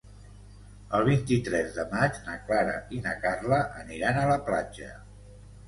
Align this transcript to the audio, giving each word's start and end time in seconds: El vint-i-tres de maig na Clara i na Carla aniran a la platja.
El 0.99 1.03
vint-i-tres 1.09 1.69
de 1.75 1.85
maig 1.91 2.17
na 2.31 2.39
Clara 2.49 2.75
i 2.97 3.03
na 3.05 3.15
Carla 3.29 3.63
aniran 3.85 4.21
a 4.23 4.27
la 4.35 4.43
platja. 4.51 4.93